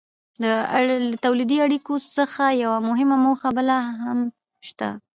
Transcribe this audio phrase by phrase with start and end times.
[0.41, 0.51] له
[1.23, 4.19] تولیدي اړیکو څخه یوه مهمه موخه بله هم
[4.67, 4.87] شته.